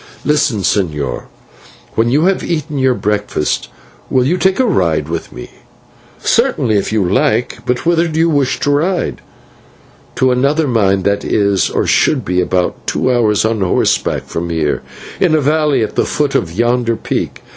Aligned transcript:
Listen, 0.25 0.61
señor, 0.61 1.25
when 1.93 2.09
you 2.09 2.23
have 2.25 2.41
eaten 2.43 2.79
your 2.79 2.95
breakfast, 2.95 3.69
will 4.09 4.25
you 4.25 4.35
take 4.35 4.59
a 4.59 4.65
ride 4.65 5.07
with 5.07 5.31
me?" 5.31 5.51
"Certainly, 6.17 6.75
if 6.79 6.91
you 6.91 7.07
like. 7.07 7.59
But 7.67 7.85
whither 7.85 8.07
do 8.07 8.19
you 8.19 8.27
wish 8.27 8.59
to 8.61 8.71
ride?" 8.71 9.21
"To 10.15 10.31
another 10.31 10.67
mine 10.67 11.03
that 11.03 11.23
is, 11.23 11.69
or 11.69 11.85
should 11.85 12.25
be, 12.25 12.41
about 12.41 12.87
two 12.87 13.11
hours 13.13 13.45
on 13.45 13.61
horseback 13.61 14.23
from 14.25 14.49
here, 14.49 14.81
in 15.19 15.35
a 15.35 15.39
valley 15.39 15.83
at 15.83 15.93
the 15.95 16.05
foot 16.07 16.33
of 16.33 16.51
yonder 16.51 16.95
peak. 16.95 17.43